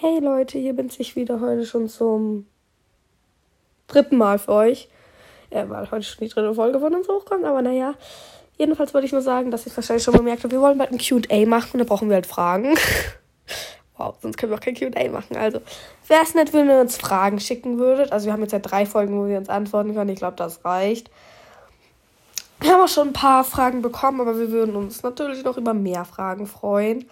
[0.00, 2.46] Hey Leute, hier bin ich wieder heute schon zum
[3.88, 4.88] dritten Mal für euch.
[5.50, 7.94] Ja, weil heute schon die dritte Folge von uns hochkommt, aber naja.
[8.56, 10.98] Jedenfalls wollte ich nur sagen, dass ich wahrscheinlich schon bemerkt habe, wir wollen bald ein
[10.98, 12.76] QA machen und da brauchen wir halt Fragen.
[13.96, 15.36] wow, sonst können wir auch kein QA machen.
[15.36, 15.62] Also,
[16.06, 18.12] wäre es nett, wenn ihr uns Fragen schicken würdet.
[18.12, 20.10] Also, wir haben jetzt ja drei Folgen, wo wir uns antworten können.
[20.10, 21.10] Ich glaube, das reicht.
[22.60, 25.74] Wir haben auch schon ein paar Fragen bekommen, aber wir würden uns natürlich noch über
[25.74, 27.10] mehr Fragen freuen.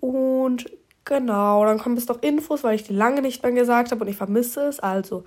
[0.00, 0.66] Und
[1.08, 4.10] Genau, dann kommen jetzt noch Infos, weil ich die lange nicht mehr gesagt habe und
[4.10, 4.78] ich vermisse es.
[4.78, 5.24] Also,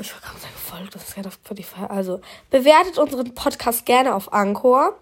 [0.00, 1.82] ich war gerade gefolgt, das ist ja auf Spotify.
[1.90, 4.98] Also, bewertet unseren Podcast gerne auf Anchor.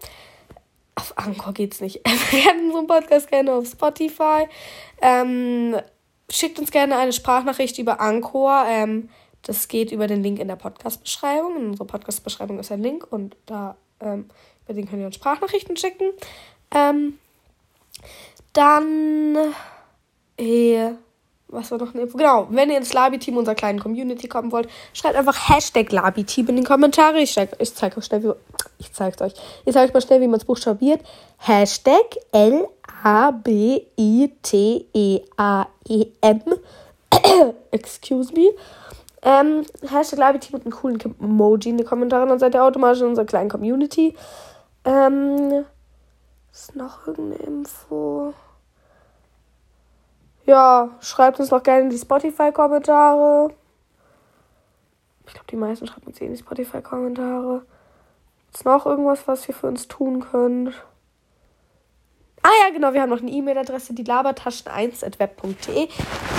[0.95, 2.03] Auf Anchor geht's nicht.
[2.31, 4.49] Bewertet unseren Podcast gerne auf Spotify.
[5.01, 5.77] Ähm,
[6.29, 8.65] schickt uns gerne eine Sprachnachricht über Anchor.
[8.67, 9.07] Ähm,
[9.43, 11.55] das geht über den Link in der Podcast-Beschreibung.
[11.55, 14.29] In unserer Podcast-Beschreibung ist ein Link und da ähm,
[14.65, 16.11] über den könnt ihr uns Sprachnachrichten schicken.
[16.71, 17.17] Ähm,
[18.57, 19.37] dann,
[20.37, 20.89] äh,
[21.47, 22.17] was war noch eine Info?
[22.17, 26.57] Genau, wenn ihr ins Labi-Team unserer kleinen Community kommen wollt, schreibt einfach Hashtag Labi-Team in
[26.57, 27.19] die Kommentare.
[27.19, 28.31] Ich, ich zeige euch schnell, wie,
[28.79, 29.33] ich zeig's euch.
[29.65, 31.01] Ich zeige euch mal schnell, wie man es buchstabiert.
[31.37, 32.63] Hashtag L-A-B-I-T-E-A-E-M.
[37.71, 38.49] Excuse me.
[39.21, 43.07] Ähm, Hashtag Labi-Team mit einem coolen Emoji in die Kommentare, dann seid ihr automatisch in
[43.07, 44.15] unserer kleinen Community.
[44.83, 45.65] Ähm,
[46.51, 48.33] ist noch irgendeine Info?
[50.47, 53.51] Ja, schreibt uns noch gerne in die Spotify-Kommentare.
[55.27, 57.63] Ich glaube, die meisten schreiben uns eh in die Spotify-Kommentare.
[58.53, 60.73] Ist noch irgendwas, was ihr für uns tun könnt?
[62.43, 65.89] Ah ja, genau, wir haben noch eine E-Mail-Adresse, die labertaschen1.web.de.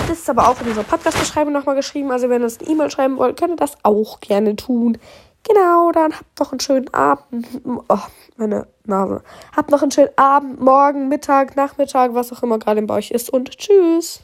[0.07, 2.11] Das ist aber auch in unserer Podcast-Beschreibung nochmal geschrieben.
[2.11, 4.97] Also wenn ihr uns eine E-Mail schreiben wollt, könnt ihr das auch gerne tun.
[5.47, 7.47] Genau, dann habt noch einen schönen Abend.
[7.65, 7.97] Oh,
[8.37, 9.23] meine Nase.
[9.55, 13.29] Habt noch einen schönen Abend, morgen, Mittag, Nachmittag, was auch immer gerade bei euch ist.
[13.29, 14.17] Und tschüss.